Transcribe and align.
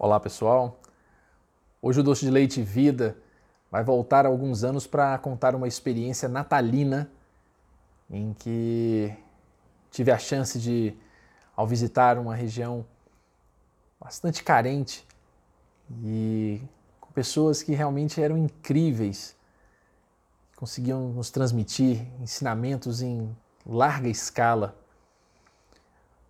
Olá 0.00 0.20
pessoal, 0.20 0.78
hoje 1.82 1.98
o 1.98 2.04
Doce 2.04 2.24
de 2.24 2.30
Leite 2.30 2.62
Vida 2.62 3.18
vai 3.68 3.82
voltar 3.82 4.26
alguns 4.26 4.62
anos 4.62 4.86
para 4.86 5.18
contar 5.18 5.56
uma 5.56 5.66
experiência 5.66 6.28
natalina 6.28 7.10
em 8.08 8.32
que 8.32 9.12
tive 9.90 10.12
a 10.12 10.16
chance 10.16 10.56
de, 10.60 10.96
ao 11.56 11.66
visitar 11.66 12.16
uma 12.16 12.32
região 12.32 12.86
bastante 13.98 14.44
carente 14.44 15.04
e 16.04 16.62
com 17.00 17.10
pessoas 17.10 17.60
que 17.60 17.72
realmente 17.72 18.22
eram 18.22 18.38
incríveis, 18.38 19.34
conseguiam 20.54 21.08
nos 21.08 21.28
transmitir 21.28 22.06
ensinamentos 22.22 23.02
em 23.02 23.36
larga 23.66 24.08
escala. 24.08 24.76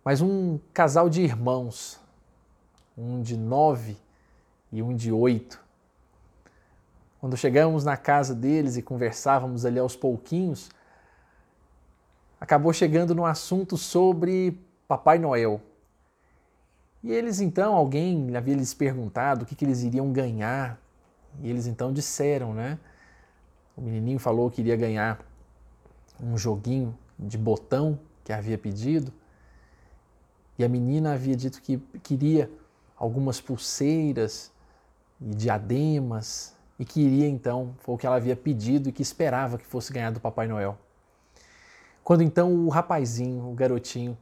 Mas 0.03 0.21
um 0.21 0.59
casal 0.73 1.07
de 1.07 1.21
irmãos 1.21 1.98
um 2.99 3.21
de 3.21 3.37
nove 3.37 3.97
e 4.71 4.83
um 4.83 4.93
de 4.93 5.11
oito. 5.11 5.59
Quando 7.19 7.37
chegamos 7.37 7.85
na 7.85 7.95
casa 7.95 8.35
deles 8.35 8.75
e 8.75 8.81
conversávamos 8.81 9.65
ali 9.65 9.79
aos 9.79 9.95
pouquinhos, 9.95 10.69
acabou 12.39 12.73
chegando 12.73 13.15
no 13.15 13.25
assunto 13.25 13.77
sobre 13.77 14.59
Papai 14.87 15.17
Noel. 15.17 15.61
E 17.01 17.11
eles 17.11 17.39
então, 17.39 17.73
alguém 17.73 18.35
havia 18.35 18.55
lhes 18.55 18.73
perguntado 18.73 19.43
o 19.43 19.45
que, 19.45 19.55
que 19.55 19.63
eles 19.63 19.83
iriam 19.83 20.11
ganhar. 20.11 20.77
E 21.41 21.49
eles 21.49 21.67
então 21.67 21.93
disseram, 21.93 22.53
né? 22.53 22.77
O 23.77 23.81
menininho 23.81 24.19
falou 24.19 24.51
que 24.51 24.61
iria 24.61 24.75
ganhar 24.75 25.19
um 26.21 26.37
joguinho 26.37 26.97
de 27.17 27.37
botão 27.37 27.97
que 28.25 28.33
havia 28.33 28.57
pedido. 28.57 29.13
E 30.57 30.65
a 30.65 30.67
menina 30.67 31.13
havia 31.13 31.35
dito 31.35 31.61
que 31.61 31.77
queria 32.03 32.51
algumas 32.99 33.39
pulseiras 33.39 34.51
e 35.21 35.33
diademas 35.33 36.53
e 36.77 36.83
queria 36.83 37.27
então, 37.27 37.73
foi 37.79 37.95
o 37.95 37.97
que 37.97 38.05
ela 38.05 38.17
havia 38.17 38.35
pedido 38.35 38.89
e 38.89 38.91
que 38.91 39.01
esperava 39.01 39.57
que 39.57 39.65
fosse 39.65 39.91
ganhar 39.91 40.11
do 40.11 40.19
Papai 40.19 40.47
Noel. 40.47 40.77
Quando 42.03 42.23
então 42.23 42.53
o 42.53 42.69
rapazinho, 42.69 43.49
o 43.49 43.53
garotinho, 43.53 44.17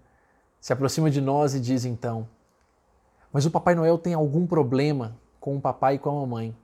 se 0.60 0.74
aproxima 0.74 1.10
de 1.10 1.22
nós 1.22 1.54
e 1.54 1.60
diz 1.60 1.86
então: 1.86 2.28
Mas 3.32 3.46
o 3.46 3.52
Papai 3.52 3.76
Noel 3.76 3.98
tem 3.98 4.14
algum 4.14 4.46
problema 4.48 5.16
com 5.40 5.56
o 5.56 5.62
papai 5.62 5.96
e 5.96 6.00
com 6.00 6.10
a 6.10 6.14
mamãe. 6.14 6.56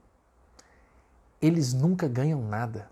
Eles 1.40 1.72
nunca 1.72 2.08
ganham 2.08 2.42
nada. 2.42 2.90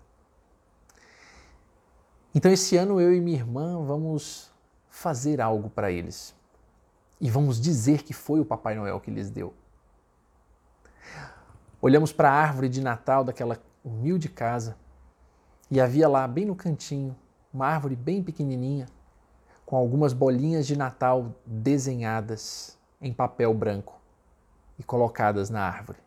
Então 2.33 2.51
esse 2.51 2.77
ano 2.77 2.99
eu 2.99 3.13
e 3.13 3.19
minha 3.19 3.37
irmã 3.37 3.83
vamos 3.83 4.51
fazer 4.89 5.41
algo 5.41 5.69
para 5.69 5.91
eles 5.91 6.33
e 7.23 7.29
vamos 7.29 7.57
dizer 7.57 8.03
que 8.03 8.11
foi 8.11 8.41
o 8.41 8.45
Papai 8.45 8.75
Noel 8.75 8.99
que 8.99 9.09
lhes 9.09 9.29
deu. 9.29 9.53
Olhamos 11.81 12.11
para 12.11 12.29
a 12.29 12.33
árvore 12.33 12.67
de 12.67 12.81
Natal 12.81 13.23
daquela 13.23 13.63
humilde 13.81 14.27
casa 14.27 14.75
e 15.71 15.79
havia 15.79 16.09
lá, 16.09 16.27
bem 16.27 16.43
no 16.43 16.53
cantinho, 16.53 17.15
uma 17.53 17.65
árvore 17.65 17.95
bem 17.95 18.21
pequenininha, 18.21 18.87
com 19.65 19.77
algumas 19.77 20.11
bolinhas 20.11 20.67
de 20.67 20.77
Natal 20.77 21.33
desenhadas 21.45 22.77
em 22.99 23.13
papel 23.13 23.53
branco 23.53 24.01
e 24.77 24.83
colocadas 24.83 25.49
na 25.49 25.65
árvore. 25.65 25.99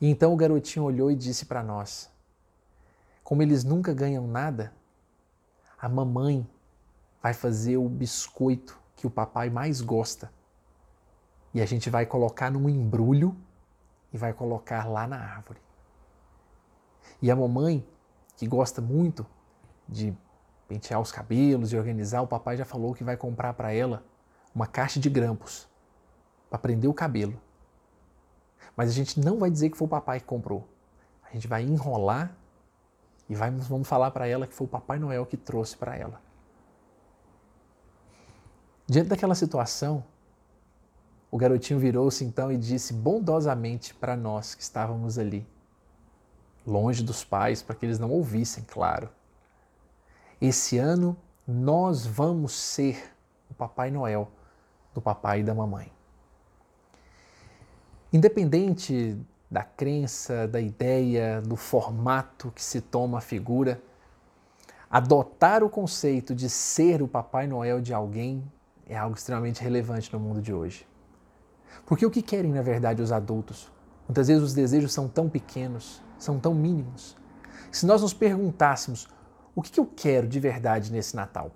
E 0.00 0.10
então 0.10 0.32
o 0.32 0.36
garotinho 0.36 0.86
olhou 0.86 1.08
e 1.08 1.14
disse 1.14 1.46
para 1.46 1.62
nós: 1.62 2.10
Como 3.22 3.44
eles 3.44 3.62
nunca 3.62 3.94
ganham 3.94 4.26
nada, 4.26 4.72
a 5.80 5.88
mamãe 5.88 6.44
vai 7.22 7.32
fazer 7.32 7.76
o 7.76 7.88
biscoito 7.88 8.87
que 8.98 9.06
o 9.06 9.10
papai 9.10 9.48
mais 9.48 9.80
gosta. 9.80 10.30
E 11.54 11.62
a 11.62 11.66
gente 11.66 11.88
vai 11.88 12.04
colocar 12.04 12.50
num 12.50 12.68
embrulho 12.68 13.34
e 14.12 14.18
vai 14.18 14.32
colocar 14.32 14.88
lá 14.88 15.06
na 15.06 15.16
árvore. 15.16 15.60
E 17.22 17.30
a 17.30 17.36
mamãe, 17.36 17.86
que 18.36 18.46
gosta 18.46 18.82
muito 18.82 19.24
de 19.88 20.12
pentear 20.66 21.00
os 21.00 21.12
cabelos 21.12 21.72
e 21.72 21.76
organizar, 21.76 22.22
o 22.22 22.26
papai 22.26 22.56
já 22.56 22.64
falou 22.64 22.92
que 22.92 23.04
vai 23.04 23.16
comprar 23.16 23.54
para 23.54 23.72
ela 23.72 24.04
uma 24.52 24.66
caixa 24.66 24.98
de 24.98 25.08
grampos 25.08 25.68
para 26.50 26.58
prender 26.58 26.90
o 26.90 26.94
cabelo. 26.94 27.40
Mas 28.76 28.90
a 28.90 28.92
gente 28.92 29.20
não 29.20 29.38
vai 29.38 29.48
dizer 29.48 29.70
que 29.70 29.76
foi 29.76 29.86
o 29.86 29.90
papai 29.90 30.18
que 30.18 30.26
comprou. 30.26 30.68
A 31.22 31.32
gente 31.32 31.46
vai 31.46 31.62
enrolar 31.62 32.36
e 33.28 33.34
vai, 33.36 33.48
vamos 33.50 33.86
falar 33.86 34.10
para 34.10 34.26
ela 34.26 34.44
que 34.44 34.54
foi 34.54 34.66
o 34.66 34.70
Papai 34.70 34.98
Noel 34.98 35.24
que 35.24 35.36
trouxe 35.36 35.76
para 35.76 35.94
ela. 35.94 36.20
Diante 38.90 39.08
daquela 39.08 39.34
situação, 39.34 40.02
o 41.30 41.36
garotinho 41.36 41.78
virou-se 41.78 42.24
então 42.24 42.50
e 42.50 42.56
disse 42.56 42.94
bondosamente 42.94 43.92
para 43.92 44.16
nós 44.16 44.54
que 44.54 44.62
estávamos 44.62 45.18
ali, 45.18 45.46
longe 46.66 47.02
dos 47.02 47.22
pais, 47.22 47.62
para 47.62 47.76
que 47.76 47.84
eles 47.84 47.98
não 47.98 48.10
ouvissem, 48.10 48.64
claro. 48.66 49.10
Esse 50.40 50.78
ano 50.78 51.14
nós 51.46 52.06
vamos 52.06 52.52
ser 52.52 53.14
o 53.50 53.54
Papai 53.54 53.90
Noel 53.90 54.30
do 54.94 55.02
papai 55.02 55.40
e 55.40 55.42
da 55.44 55.54
mamãe. 55.54 55.92
Independente 58.10 59.20
da 59.50 59.62
crença, 59.62 60.48
da 60.48 60.60
ideia, 60.60 61.42
do 61.42 61.56
formato 61.56 62.50
que 62.52 62.62
se 62.62 62.80
toma 62.80 63.18
a 63.18 63.20
figura, 63.20 63.82
adotar 64.90 65.62
o 65.62 65.68
conceito 65.68 66.34
de 66.34 66.48
ser 66.48 67.02
o 67.02 67.08
Papai 67.08 67.46
Noel 67.46 67.80
de 67.82 67.92
alguém 67.92 68.42
é 68.88 68.96
algo 68.96 69.16
extremamente 69.16 69.62
relevante 69.62 70.12
no 70.12 70.18
mundo 70.18 70.40
de 70.40 70.52
hoje. 70.52 70.86
Porque 71.86 72.04
o 72.04 72.10
que 72.10 72.22
querem, 72.22 72.52
na 72.52 72.62
verdade, 72.62 73.02
os 73.02 73.12
adultos? 73.12 73.70
Muitas 74.08 74.28
vezes 74.28 74.42
os 74.42 74.54
desejos 74.54 74.92
são 74.92 75.06
tão 75.06 75.28
pequenos, 75.28 76.02
são 76.18 76.38
tão 76.38 76.54
mínimos. 76.54 77.16
Se 77.70 77.84
nós 77.84 78.00
nos 78.00 78.14
perguntássemos 78.14 79.06
o 79.54 79.60
que 79.60 79.78
eu 79.78 79.86
quero 79.86 80.26
de 80.26 80.40
verdade 80.40 80.90
nesse 80.90 81.14
Natal, 81.14 81.50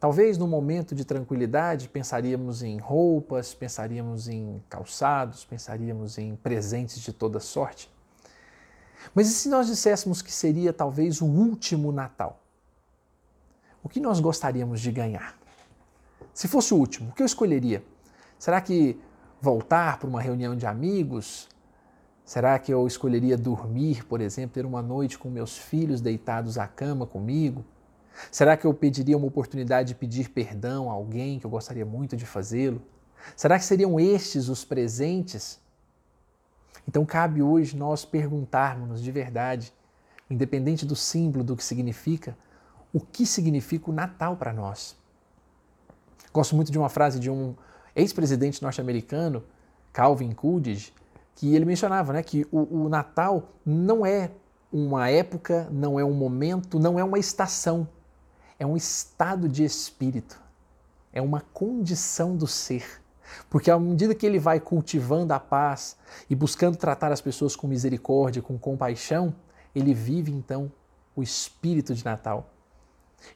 talvez 0.00 0.38
no 0.38 0.46
momento 0.46 0.94
de 0.94 1.04
tranquilidade 1.04 1.88
pensaríamos 1.88 2.62
em 2.62 2.78
roupas, 2.78 3.52
pensaríamos 3.52 4.26
em 4.28 4.62
calçados, 4.70 5.44
pensaríamos 5.44 6.16
em 6.16 6.34
presentes 6.36 7.00
de 7.00 7.12
toda 7.12 7.38
sorte. 7.38 7.94
Mas 9.14 9.28
e 9.28 9.34
se 9.34 9.48
nós 9.48 9.66
disséssemos 9.66 10.22
que 10.22 10.32
seria 10.32 10.72
talvez 10.72 11.20
o 11.20 11.26
último 11.26 11.92
Natal? 11.92 12.40
O 13.82 13.88
que 13.88 14.00
nós 14.00 14.18
gostaríamos 14.18 14.80
de 14.80 14.90
ganhar? 14.90 15.36
Se 16.36 16.46
fosse 16.46 16.74
o 16.74 16.76
último, 16.76 17.08
o 17.08 17.12
que 17.14 17.22
eu 17.22 17.26
escolheria? 17.26 17.82
Será 18.38 18.60
que 18.60 19.00
voltar 19.40 19.98
para 19.98 20.06
uma 20.06 20.20
reunião 20.20 20.54
de 20.54 20.66
amigos? 20.66 21.48
Será 22.26 22.58
que 22.58 22.70
eu 22.70 22.86
escolheria 22.86 23.38
dormir, 23.38 24.04
por 24.04 24.20
exemplo, 24.20 24.52
ter 24.52 24.66
uma 24.66 24.82
noite 24.82 25.16
com 25.16 25.30
meus 25.30 25.56
filhos 25.56 26.02
deitados 26.02 26.58
à 26.58 26.68
cama 26.68 27.06
comigo? 27.06 27.64
Será 28.30 28.54
que 28.54 28.66
eu 28.66 28.74
pediria 28.74 29.16
uma 29.16 29.26
oportunidade 29.26 29.88
de 29.88 29.94
pedir 29.94 30.28
perdão 30.28 30.90
a 30.90 30.92
alguém 30.92 31.38
que 31.38 31.46
eu 31.46 31.50
gostaria 31.50 31.86
muito 31.86 32.18
de 32.18 32.26
fazê-lo? 32.26 32.82
Será 33.34 33.58
que 33.58 33.64
seriam 33.64 33.98
estes 33.98 34.50
os 34.50 34.62
presentes? 34.62 35.58
Então 36.86 37.06
cabe 37.06 37.40
hoje 37.40 37.74
nós 37.74 38.04
perguntarmos 38.04 39.02
de 39.02 39.10
verdade, 39.10 39.72
independente 40.28 40.84
do 40.84 40.94
símbolo 40.94 41.42
do 41.42 41.56
que 41.56 41.64
significa, 41.64 42.36
o 42.92 43.00
que 43.00 43.24
significa 43.24 43.90
o 43.90 43.94
Natal 43.94 44.36
para 44.36 44.52
nós. 44.52 44.98
Gosto 46.36 46.54
muito 46.54 46.70
de 46.70 46.76
uma 46.76 46.90
frase 46.90 47.18
de 47.18 47.30
um 47.30 47.54
ex-presidente 47.94 48.62
norte-americano, 48.62 49.42
Calvin 49.90 50.32
Coolidge, 50.32 50.92
que 51.34 51.54
ele 51.54 51.64
mencionava 51.64 52.12
né, 52.12 52.22
que 52.22 52.46
o, 52.52 52.82
o 52.84 52.88
Natal 52.90 53.54
não 53.64 54.04
é 54.04 54.30
uma 54.70 55.08
época, 55.08 55.66
não 55.70 55.98
é 55.98 56.04
um 56.04 56.12
momento, 56.12 56.78
não 56.78 56.98
é 56.98 57.04
uma 57.04 57.18
estação, 57.18 57.88
é 58.58 58.66
um 58.66 58.76
estado 58.76 59.48
de 59.48 59.64
espírito, 59.64 60.38
é 61.10 61.22
uma 61.22 61.40
condição 61.54 62.36
do 62.36 62.46
ser. 62.46 62.84
Porque 63.48 63.70
à 63.70 63.78
medida 63.78 64.14
que 64.14 64.26
ele 64.26 64.38
vai 64.38 64.60
cultivando 64.60 65.32
a 65.32 65.40
paz 65.40 65.96
e 66.28 66.34
buscando 66.34 66.76
tratar 66.76 67.12
as 67.12 67.22
pessoas 67.22 67.56
com 67.56 67.66
misericórdia, 67.66 68.42
com 68.42 68.58
compaixão, 68.58 69.34
ele 69.74 69.94
vive 69.94 70.32
então 70.32 70.70
o 71.16 71.22
espírito 71.22 71.94
de 71.94 72.04
Natal. 72.04 72.50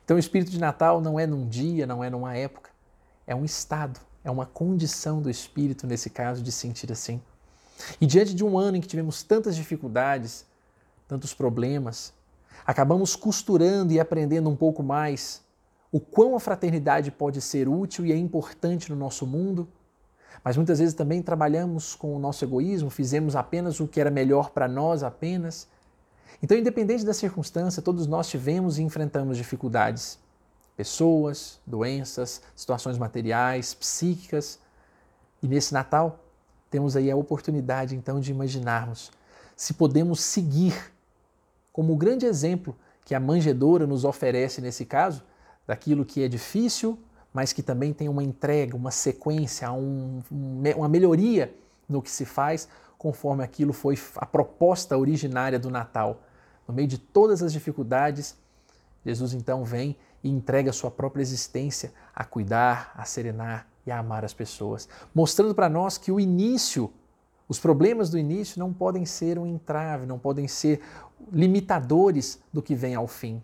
Então, 0.04 0.18
o 0.18 0.20
espírito 0.20 0.50
de 0.50 0.60
Natal 0.60 1.00
não 1.00 1.18
é 1.18 1.26
num 1.26 1.48
dia, 1.48 1.86
não 1.86 2.04
é 2.04 2.10
numa 2.10 2.36
época, 2.36 2.70
é 3.30 3.34
um 3.34 3.44
estado, 3.44 4.00
é 4.24 4.30
uma 4.30 4.44
condição 4.44 5.22
do 5.22 5.30
espírito, 5.30 5.86
nesse 5.86 6.10
caso, 6.10 6.42
de 6.42 6.50
sentir 6.50 6.90
assim. 6.90 7.22
E 8.00 8.06
diante 8.06 8.34
de 8.34 8.44
um 8.44 8.58
ano 8.58 8.76
em 8.76 8.80
que 8.80 8.88
tivemos 8.88 9.22
tantas 9.22 9.54
dificuldades, 9.54 10.44
tantos 11.06 11.32
problemas, 11.32 12.12
acabamos 12.66 13.14
costurando 13.14 13.92
e 13.92 14.00
aprendendo 14.00 14.50
um 14.50 14.56
pouco 14.56 14.82
mais 14.82 15.42
o 15.92 16.00
quão 16.00 16.34
a 16.34 16.40
fraternidade 16.40 17.12
pode 17.12 17.40
ser 17.40 17.68
útil 17.68 18.04
e 18.04 18.12
é 18.12 18.16
importante 18.16 18.90
no 18.90 18.96
nosso 18.96 19.24
mundo, 19.24 19.68
mas 20.42 20.56
muitas 20.56 20.80
vezes 20.80 20.94
também 20.94 21.22
trabalhamos 21.22 21.94
com 21.94 22.16
o 22.16 22.18
nosso 22.18 22.44
egoísmo, 22.44 22.90
fizemos 22.90 23.36
apenas 23.36 23.78
o 23.78 23.86
que 23.86 24.00
era 24.00 24.10
melhor 24.10 24.50
para 24.50 24.66
nós 24.66 25.04
apenas. 25.04 25.68
Então, 26.42 26.58
independente 26.58 27.04
da 27.04 27.14
circunstância, 27.14 27.80
todos 27.80 28.08
nós 28.08 28.28
tivemos 28.28 28.76
e 28.76 28.82
enfrentamos 28.82 29.36
dificuldades 29.36 30.18
pessoas, 30.80 31.60
doenças, 31.66 32.40
situações 32.56 32.96
materiais, 32.96 33.74
psíquicas. 33.74 34.58
E 35.42 35.46
nesse 35.46 35.74
Natal, 35.74 36.18
temos 36.70 36.96
aí 36.96 37.10
a 37.10 37.16
oportunidade 37.16 37.94
então 37.94 38.18
de 38.18 38.30
imaginarmos 38.30 39.10
se 39.54 39.74
podemos 39.74 40.20
seguir 40.20 40.90
como 41.70 41.92
o 41.92 41.96
grande 41.96 42.24
exemplo 42.24 42.74
que 43.04 43.14
a 43.14 43.20
manjedoura 43.20 43.86
nos 43.86 44.06
oferece 44.06 44.62
nesse 44.62 44.86
caso, 44.86 45.22
daquilo 45.66 46.02
que 46.02 46.22
é 46.22 46.28
difícil, 46.28 46.98
mas 47.30 47.52
que 47.52 47.62
também 47.62 47.92
tem 47.92 48.08
uma 48.08 48.24
entrega, 48.24 48.74
uma 48.74 48.90
sequência, 48.90 49.70
um, 49.70 50.22
uma 50.30 50.88
melhoria 50.88 51.54
no 51.86 52.00
que 52.00 52.10
se 52.10 52.24
faz, 52.24 52.68
conforme 52.96 53.44
aquilo 53.44 53.74
foi 53.74 53.98
a 54.16 54.24
proposta 54.24 54.96
originária 54.96 55.58
do 55.58 55.68
Natal. 55.68 56.22
No 56.66 56.72
meio 56.72 56.88
de 56.88 56.96
todas 56.96 57.42
as 57.42 57.52
dificuldades, 57.52 58.34
Jesus 59.04 59.34
então 59.34 59.62
vem 59.62 59.94
e 60.22 60.30
entrega 60.30 60.72
sua 60.72 60.90
própria 60.90 61.22
existência 61.22 61.92
a 62.14 62.24
cuidar, 62.24 62.92
a 62.96 63.04
serenar 63.04 63.66
e 63.86 63.90
a 63.90 63.98
amar 63.98 64.24
as 64.24 64.34
pessoas, 64.34 64.88
mostrando 65.14 65.54
para 65.54 65.68
nós 65.68 65.96
que 65.96 66.12
o 66.12 66.20
início, 66.20 66.92
os 67.48 67.58
problemas 67.58 68.10
do 68.10 68.18
início 68.18 68.58
não 68.58 68.72
podem 68.72 69.06
ser 69.06 69.38
um 69.38 69.46
entrave, 69.46 70.06
não 70.06 70.18
podem 70.18 70.46
ser 70.46 70.80
limitadores 71.32 72.38
do 72.52 72.62
que 72.62 72.74
vem 72.74 72.94
ao 72.94 73.06
fim. 73.06 73.42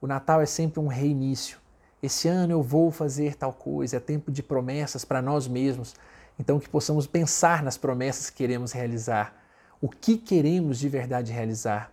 O 0.00 0.06
Natal 0.06 0.40
é 0.40 0.46
sempre 0.46 0.80
um 0.80 0.86
reinício. 0.86 1.58
Esse 2.02 2.28
ano 2.28 2.52
eu 2.52 2.62
vou 2.62 2.90
fazer 2.90 3.34
tal 3.34 3.52
coisa, 3.52 3.96
é 3.96 4.00
tempo 4.00 4.30
de 4.30 4.42
promessas 4.42 5.04
para 5.04 5.22
nós 5.22 5.48
mesmos. 5.48 5.94
Então, 6.38 6.60
que 6.60 6.68
possamos 6.68 7.06
pensar 7.06 7.62
nas 7.62 7.78
promessas 7.78 8.28
que 8.28 8.36
queremos 8.36 8.72
realizar, 8.72 9.34
o 9.80 9.88
que 9.88 10.18
queremos 10.18 10.78
de 10.78 10.88
verdade 10.88 11.32
realizar. 11.32 11.90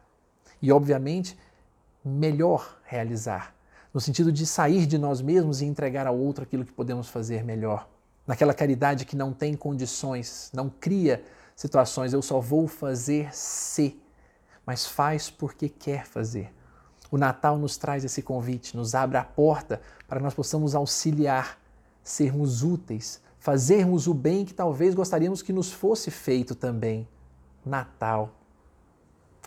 E, 0.62 0.72
obviamente, 0.72 1.38
melhor 2.04 2.78
realizar, 2.84 3.54
no 3.94 4.00
sentido 4.00 4.32
de 4.32 4.46
sair 4.46 4.86
de 4.86 4.98
nós 4.98 5.22
mesmos 5.22 5.62
e 5.62 5.66
entregar 5.66 6.08
ao 6.08 6.18
outro 6.18 6.44
aquilo 6.44 6.66
que 6.66 6.72
podemos 6.72 7.08
fazer 7.10 7.44
melhor. 7.44 7.88
Naquela 8.26 8.54
caridade 8.54 9.06
que 9.06 9.16
não 9.16 9.34
tem 9.34 9.56
condições, 9.56 10.50
não 10.54 10.70
cria 10.70 11.24
situações, 11.56 12.14
eu 12.14 12.22
só 12.22 12.40
vou 12.40 12.68
fazer 12.68 13.36
se, 13.36 14.00
mas 14.66 14.86
faz 14.86 15.30
porque 15.30 15.68
quer 15.68 16.06
fazer. 16.06 16.54
O 17.12 17.18
Natal 17.18 17.58
nos 17.58 17.78
traz 17.78 18.06
esse 18.06 18.22
convite, 18.22 18.78
nos 18.78 18.96
abre 18.96 19.18
a 19.18 19.24
porta 19.24 19.82
para 20.08 20.20
nós 20.20 20.34
possamos 20.34 20.74
auxiliar, 20.76 21.60
sermos 22.04 22.64
úteis, 22.64 23.22
fazermos 23.38 24.08
o 24.08 24.14
bem 24.14 24.46
que 24.46 24.54
talvez 24.54 24.96
gostaríamos 24.96 25.42
que 25.42 25.52
nos 25.52 25.72
fosse 25.72 26.10
feito 26.10 26.56
também. 26.56 27.08
Natal. 27.66 28.30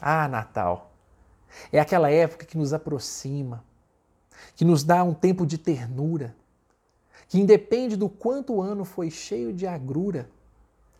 Ah, 0.00 0.28
Natal. 0.28 0.92
É 1.72 1.80
aquela 1.80 2.10
época 2.10 2.44
que 2.44 2.58
nos 2.58 2.72
aproxima, 2.72 3.64
que 4.54 4.64
nos 4.64 4.84
dá 4.84 5.02
um 5.02 5.14
tempo 5.14 5.46
de 5.46 5.58
ternura, 5.58 6.34
que 7.28 7.40
independe 7.40 7.96
do 7.96 8.08
quanto 8.08 8.54
o 8.54 8.62
ano 8.62 8.84
foi 8.84 9.10
cheio 9.10 9.52
de 9.52 9.66
agrura, 9.66 10.28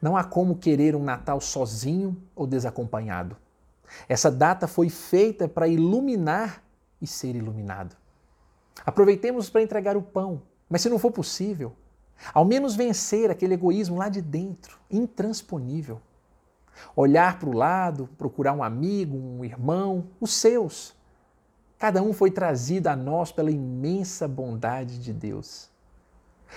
não 0.01 0.17
há 0.17 0.25
como 0.25 0.56
querer 0.56 0.95
um 0.95 1.03
Natal 1.03 1.41
sozinho 1.41 2.17
ou 2.35 2.47
desacompanhado. 2.47 3.37
Essa 4.09 4.31
data 4.31 4.67
foi 4.67 4.89
feita 4.89 5.49
para 5.49 5.69
iluminar 5.69 6.62
e 7.01 7.06
ser 7.06 7.37
iluminado. 7.37 7.97
Aproveitemos 8.85 9.49
para 9.49 9.62
entregar 9.62 9.97
o 9.97 10.03
pão, 10.03 10.43
mas 10.69 10.83
se 10.83 10.89
não 10.89 10.99
for 10.99 11.11
possível, 11.11 11.73
ao 12.33 12.45
menos 12.45 12.75
vencer 12.75 13.31
aquele 13.31 13.55
egoísmo 13.55 13.97
lá 13.97 14.09
de 14.09 14.21
dentro, 14.21 14.79
intransponível. 14.91 16.01
Olhar 16.97 17.39
para 17.39 17.49
o 17.49 17.56
lado, 17.56 18.09
procurar 18.19 18.53
um 18.53 18.62
amigo, 18.62 19.17
um 19.17 19.45
irmão, 19.45 20.09
os 20.21 20.33
seus. 20.33 20.95
Cada 21.84 22.02
um 22.02 22.14
foi 22.14 22.31
trazido 22.31 22.86
a 22.86 22.96
nós 22.96 23.31
pela 23.31 23.50
imensa 23.50 24.26
bondade 24.26 24.98
de 24.98 25.12
Deus. 25.12 25.69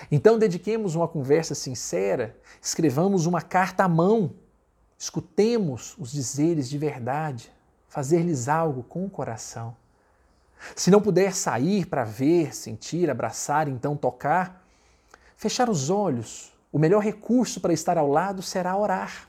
Então, 0.09 0.39
dediquemos 0.39 0.95
uma 0.95 1.05
conversa 1.05 1.53
sincera, 1.53 2.33
escrevamos 2.61 3.25
uma 3.25 3.41
carta 3.41 3.83
à 3.83 3.89
mão, 3.89 4.35
escutemos 4.97 5.97
os 5.99 6.13
dizeres 6.13 6.69
de 6.69 6.77
verdade, 6.77 7.51
fazer-lhes 7.89 8.47
algo 8.47 8.83
com 8.83 9.03
o 9.05 9.09
coração. 9.09 9.75
Se 10.73 10.89
não 10.89 11.01
puder 11.01 11.35
sair 11.35 11.87
para 11.87 12.05
ver, 12.05 12.55
sentir, 12.55 13.09
abraçar, 13.09 13.67
então 13.67 13.97
tocar, 13.97 14.65
fechar 15.35 15.69
os 15.69 15.89
olhos, 15.89 16.53
o 16.71 16.79
melhor 16.79 17.03
recurso 17.03 17.59
para 17.59 17.73
estar 17.73 17.97
ao 17.97 18.07
lado 18.07 18.41
será 18.41 18.77
orar. 18.77 19.27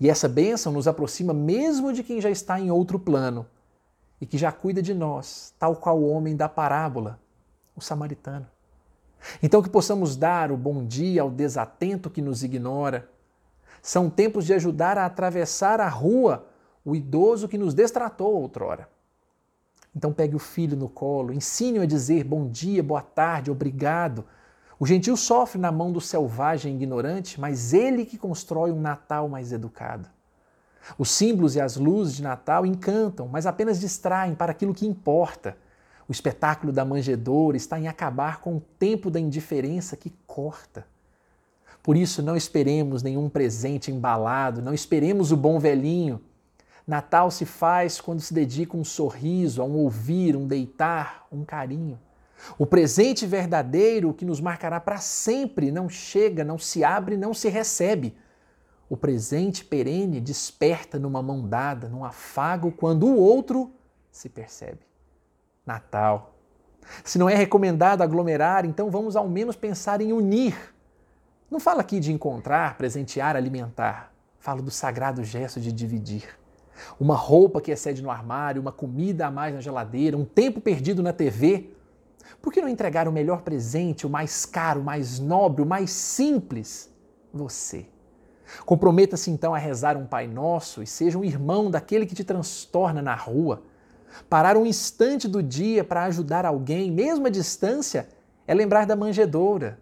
E 0.00 0.08
essa 0.08 0.30
bênção 0.30 0.72
nos 0.72 0.88
aproxima 0.88 1.34
mesmo 1.34 1.92
de 1.92 2.02
quem 2.02 2.22
já 2.22 2.30
está 2.30 2.58
em 2.58 2.70
outro 2.70 2.98
plano 2.98 3.46
e 4.20 4.26
que 4.26 4.38
já 4.38 4.50
cuida 4.50 4.82
de 4.82 4.94
nós, 4.94 5.54
tal 5.58 5.76
qual 5.76 5.98
o 5.98 6.08
homem 6.08 6.36
da 6.36 6.48
parábola, 6.48 7.18
o 7.76 7.80
samaritano. 7.80 8.46
Então, 9.42 9.62
que 9.62 9.68
possamos 9.68 10.16
dar 10.16 10.52
o 10.52 10.56
bom 10.56 10.84
dia 10.84 11.22
ao 11.22 11.30
desatento 11.30 12.10
que 12.10 12.22
nos 12.22 12.42
ignora. 12.42 13.08
São 13.82 14.08
tempos 14.08 14.46
de 14.46 14.54
ajudar 14.54 14.96
a 14.96 15.06
atravessar 15.06 15.80
a 15.80 15.88
rua 15.88 16.46
o 16.84 16.94
idoso 16.94 17.48
que 17.48 17.58
nos 17.58 17.74
destratou 17.74 18.34
outrora. 18.34 18.88
Então, 19.94 20.12
pegue 20.12 20.36
o 20.36 20.38
filho 20.38 20.76
no 20.76 20.88
colo, 20.88 21.32
ensine-o 21.32 21.82
a 21.82 21.86
dizer 21.86 22.24
bom 22.24 22.48
dia, 22.48 22.82
boa 22.82 23.02
tarde, 23.02 23.50
obrigado 23.50 24.24
o 24.80 24.86
gentil 24.86 25.16
sofre 25.16 25.60
na 25.60 25.72
mão 25.72 25.90
do 25.90 26.00
selvagem 26.00 26.76
ignorante, 26.76 27.40
mas 27.40 27.72
ele 27.74 28.06
que 28.06 28.16
constrói 28.16 28.70
um 28.70 28.80
Natal 28.80 29.28
mais 29.28 29.52
educado. 29.52 30.08
Os 30.96 31.10
símbolos 31.10 31.56
e 31.56 31.60
as 31.60 31.76
luzes 31.76 32.16
de 32.16 32.22
Natal 32.22 32.64
encantam, 32.64 33.28
mas 33.28 33.46
apenas 33.46 33.80
distraem 33.80 34.34
para 34.34 34.52
aquilo 34.52 34.74
que 34.74 34.86
importa. 34.86 35.56
O 36.08 36.12
espetáculo 36.12 36.72
da 36.72 36.84
manjedoura 36.84 37.56
está 37.56 37.78
em 37.78 37.88
acabar 37.88 38.40
com 38.40 38.56
o 38.56 38.62
tempo 38.78 39.10
da 39.10 39.20
indiferença 39.20 39.96
que 39.96 40.12
corta. 40.26 40.86
Por 41.82 41.96
isso, 41.96 42.22
não 42.22 42.36
esperemos 42.36 43.02
nenhum 43.02 43.28
presente 43.28 43.90
embalado, 43.90 44.62
não 44.62 44.72
esperemos 44.72 45.32
o 45.32 45.36
bom 45.36 45.58
velhinho. 45.58 46.20
Natal 46.86 47.30
se 47.30 47.44
faz 47.44 48.00
quando 48.00 48.20
se 48.20 48.32
dedica 48.32 48.76
um 48.76 48.84
sorriso, 48.84 49.60
a 49.60 49.64
um 49.64 49.76
ouvir, 49.76 50.34
um 50.34 50.46
deitar, 50.46 51.26
um 51.30 51.44
carinho. 51.44 51.98
O 52.56 52.64
presente 52.64 53.26
verdadeiro 53.26 54.14
que 54.14 54.24
nos 54.24 54.40
marcará 54.40 54.80
para 54.80 54.98
sempre 54.98 55.70
não 55.70 55.88
chega, 55.88 56.44
não 56.44 56.58
se 56.58 56.82
abre, 56.82 57.16
não 57.16 57.34
se 57.34 57.48
recebe. 57.48 58.16
O 58.88 58.96
presente 58.96 59.64
perene 59.64 60.20
desperta 60.20 60.98
numa 60.98 61.22
mão 61.22 61.46
dada, 61.46 61.88
num 61.88 62.04
afago, 62.04 62.72
quando 62.72 63.06
o 63.06 63.16
outro 63.16 63.70
se 64.10 64.28
percebe. 64.28 64.80
Natal. 65.66 66.34
Se 67.04 67.18
não 67.18 67.28
é 67.28 67.34
recomendado 67.34 68.02
aglomerar, 68.02 68.64
então 68.64 68.90
vamos 68.90 69.14
ao 69.14 69.28
menos 69.28 69.56
pensar 69.56 70.00
em 70.00 70.12
unir. 70.12 70.74
Não 71.50 71.60
falo 71.60 71.80
aqui 71.80 72.00
de 72.00 72.12
encontrar, 72.12 72.78
presentear, 72.78 73.36
alimentar. 73.36 74.12
Falo 74.38 74.62
do 74.62 74.70
sagrado 74.70 75.22
gesto 75.22 75.60
de 75.60 75.70
dividir. 75.70 76.38
Uma 76.98 77.14
roupa 77.14 77.60
que 77.60 77.70
excede 77.70 78.02
no 78.02 78.10
armário, 78.10 78.62
uma 78.62 78.72
comida 78.72 79.26
a 79.26 79.30
mais 79.30 79.54
na 79.54 79.60
geladeira, 79.60 80.16
um 80.16 80.24
tempo 80.24 80.60
perdido 80.60 81.02
na 81.02 81.12
TV, 81.12 81.74
por 82.40 82.52
que 82.52 82.60
não 82.60 82.68
entregar 82.68 83.08
o 83.08 83.12
melhor 83.12 83.42
presente, 83.42 84.06
o 84.06 84.10
mais 84.10 84.46
caro, 84.46 84.80
o 84.80 84.84
mais 84.84 85.18
nobre, 85.18 85.62
o 85.62 85.66
mais 85.66 85.90
simples? 85.90 86.90
Você. 87.32 87.86
Comprometa-se 88.64 89.30
então 89.30 89.54
a 89.54 89.58
rezar 89.58 89.96
um 89.96 90.06
Pai 90.06 90.26
Nosso 90.26 90.82
e 90.82 90.86
seja 90.86 91.18
um 91.18 91.24
irmão 91.24 91.70
daquele 91.70 92.06
que 92.06 92.14
te 92.14 92.24
transtorna 92.24 93.02
na 93.02 93.14
rua. 93.14 93.62
Parar 94.28 94.56
um 94.56 94.66
instante 94.66 95.28
do 95.28 95.42
dia 95.42 95.84
para 95.84 96.04
ajudar 96.04 96.44
alguém, 96.44 96.90
mesmo 96.90 97.26
à 97.26 97.30
distância, 97.30 98.08
é 98.46 98.54
lembrar 98.54 98.86
da 98.86 98.96
manjedoura. 98.96 99.78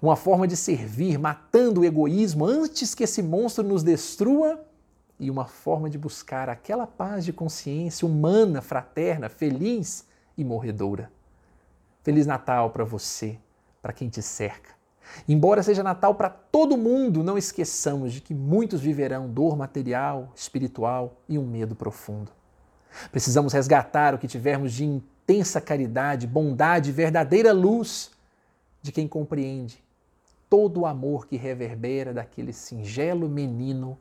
Uma 0.00 0.16
forma 0.16 0.46
de 0.46 0.56
servir, 0.56 1.18
matando 1.18 1.80
o 1.80 1.84
egoísmo 1.84 2.44
antes 2.44 2.94
que 2.94 3.04
esse 3.04 3.22
monstro 3.22 3.64
nos 3.64 3.82
destrua 3.82 4.64
e 5.18 5.30
uma 5.30 5.46
forma 5.46 5.88
de 5.88 5.98
buscar 5.98 6.48
aquela 6.48 6.86
paz 6.86 7.24
de 7.24 7.32
consciência 7.32 8.06
humana, 8.06 8.60
fraterna, 8.60 9.28
feliz 9.28 10.06
e 10.36 10.44
morredoura. 10.44 11.10
Feliz 12.02 12.26
Natal 12.26 12.70
para 12.70 12.84
você, 12.84 13.38
para 13.80 13.92
quem 13.92 14.08
te 14.08 14.20
cerca. 14.20 14.81
Embora 15.28 15.62
seja 15.62 15.82
Natal 15.82 16.14
para 16.14 16.30
todo 16.30 16.76
mundo, 16.76 17.22
não 17.22 17.36
esqueçamos 17.36 18.12
de 18.12 18.20
que 18.20 18.34
muitos 18.34 18.80
viverão 18.80 19.28
dor 19.28 19.56
material, 19.56 20.32
espiritual 20.34 21.16
e 21.28 21.38
um 21.38 21.46
medo 21.46 21.74
profundo. 21.74 22.30
Precisamos 23.10 23.52
resgatar 23.52 24.14
o 24.14 24.18
que 24.18 24.26
tivermos 24.26 24.72
de 24.72 24.84
intensa 24.84 25.60
caridade, 25.60 26.26
bondade, 26.26 26.92
verdadeira 26.92 27.52
luz 27.52 28.10
de 28.80 28.92
quem 28.92 29.06
compreende 29.06 29.82
todo 30.52 30.80
o 30.80 30.86
amor 30.86 31.26
que 31.26 31.38
reverbera 31.38 32.12
daquele 32.12 32.52
singelo 32.52 33.26
menino 33.26 33.98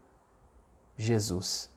Jesus. 0.98 1.70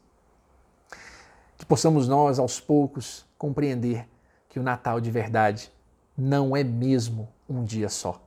Que 1.56 1.64
possamos 1.64 2.08
nós, 2.08 2.40
aos 2.40 2.58
poucos, 2.58 3.24
compreender 3.38 4.08
que 4.48 4.58
o 4.58 4.64
Natal 4.64 5.00
de 5.00 5.12
verdade 5.12 5.70
não 6.18 6.56
é 6.56 6.64
mesmo 6.64 7.28
um 7.48 7.62
dia 7.62 7.88
só. 7.88 8.20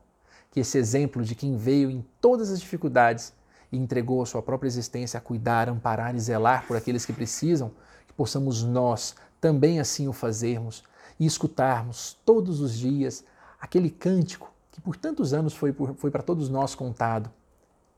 Que 0.58 0.62
esse 0.62 0.80
exemplo 0.80 1.24
de 1.24 1.36
quem 1.36 1.56
veio 1.56 1.88
em 1.88 2.04
todas 2.20 2.50
as 2.50 2.60
dificuldades 2.60 3.32
e 3.72 3.78
entregou 3.78 4.24
a 4.24 4.26
sua 4.26 4.42
própria 4.42 4.68
existência 4.68 5.20
a 5.20 5.22
cuidar, 5.22 5.70
amparar 5.70 6.16
e 6.16 6.20
zelar 6.20 6.66
por 6.66 6.76
aqueles 6.76 7.06
que 7.06 7.14
precisam, 7.14 7.72
que 8.08 8.14
possamos 8.14 8.64
nós 8.64 9.14
também 9.40 9.80
assim 9.80 10.08
o 10.08 10.14
fazermos 10.14 10.84
e 11.20 11.28
escutarmos 11.28 12.18
todos 12.26 12.60
os 12.60 12.76
dias 12.76 13.24
aquele 13.62 13.92
cântico 13.92 14.52
que 14.72 14.82
por 14.82 14.96
tantos 14.96 15.32
anos 15.32 15.54
foi, 15.54 15.72
foi 15.96 16.10
para 16.10 16.24
todos 16.24 16.50
nós 16.50 16.74
contado. 16.74 17.32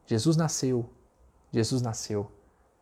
Jesus 0.06 0.36
nasceu, 0.36 0.90
Jesus 1.54 1.82
nasceu. 1.82 2.30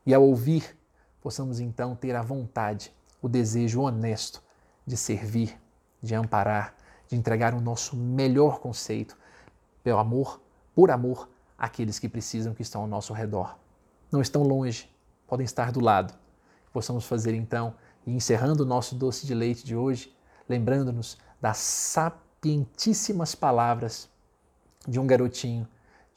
E 0.07 0.11
ao 0.11 0.23
ouvir, 0.23 0.75
possamos 1.21 1.59
então 1.59 1.95
ter 1.95 2.15
a 2.15 2.23
vontade, 2.23 2.91
o 3.21 3.29
desejo 3.29 3.81
honesto 3.81 4.41
de 4.87 4.97
servir, 4.97 5.55
de 6.01 6.15
amparar, 6.15 6.73
de 7.07 7.15
entregar 7.15 7.53
o 7.53 7.61
nosso 7.61 7.95
melhor 7.95 8.59
conceito, 8.59 9.15
pelo 9.87 9.99
amor, 9.99 10.41
por 10.75 10.91
amor 10.91 11.29
àqueles 11.57 11.97
que 11.97 12.09
precisam, 12.09 12.53
que 12.53 12.61
estão 12.61 12.81
ao 12.81 12.87
nosso 12.87 13.13
redor. 13.13 13.57
Não 14.11 14.19
estão 14.19 14.43
longe, 14.43 14.93
podem 15.25 15.45
estar 15.45 15.71
do 15.71 15.79
lado. 15.79 16.13
Possamos 16.73 17.05
fazer 17.05 17.33
então, 17.33 17.73
e 18.05 18.13
encerrando 18.13 18.63
o 18.63 18.65
nosso 18.65 18.95
doce 18.95 19.25
de 19.25 19.33
leite 19.33 19.65
de 19.65 19.77
hoje, 19.77 20.13
lembrando-nos 20.49 21.17
das 21.39 21.59
sapientíssimas 21.59 23.33
palavras 23.33 24.09
de 24.85 24.99
um 24.99 25.07
garotinho 25.07 25.65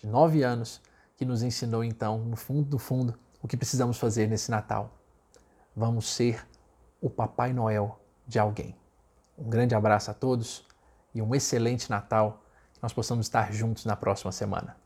de 0.00 0.08
nove 0.08 0.42
anos 0.42 0.80
que 1.16 1.24
nos 1.24 1.40
ensinou 1.40 1.84
então, 1.84 2.18
no 2.18 2.34
fundo 2.34 2.68
do 2.68 2.78
fundo, 2.78 3.16
o 3.40 3.46
que 3.46 3.56
precisamos 3.56 3.98
fazer 3.98 4.26
nesse 4.26 4.50
Natal. 4.50 4.90
Vamos 5.76 6.08
ser 6.08 6.44
o 7.00 7.08
Papai 7.08 7.52
Noel 7.52 8.00
de 8.26 8.36
alguém. 8.36 8.74
Um 9.38 9.48
grande 9.48 9.76
abraço 9.76 10.10
a 10.10 10.14
todos 10.14 10.66
e 11.14 11.22
um 11.22 11.36
excelente 11.36 11.88
Natal. 11.88 12.42
Nós 12.82 12.92
possamos 12.92 13.26
estar 13.26 13.52
juntos 13.52 13.84
na 13.84 13.96
próxima 13.96 14.32
semana. 14.32 14.76